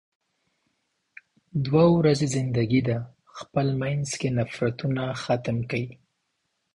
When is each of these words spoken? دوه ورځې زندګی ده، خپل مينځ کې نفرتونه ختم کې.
دوه 1.65 1.85
ورځې 1.97 2.27
زندګی 2.35 2.81
ده، 2.89 2.97
خپل 3.37 3.67
مينځ 3.81 4.09
کې 4.19 4.29
نفرتونه 4.37 5.03
ختم 5.23 5.57
کې. 5.69 5.83